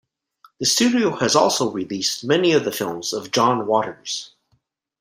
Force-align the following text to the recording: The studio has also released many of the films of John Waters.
The 0.59 0.65
studio 0.65 1.15
has 1.17 1.35
also 1.35 1.69
released 1.71 2.23
many 2.23 2.53
of 2.53 2.65
the 2.65 2.71
films 2.71 3.13
of 3.13 3.29
John 3.29 3.67
Waters. 3.67 4.31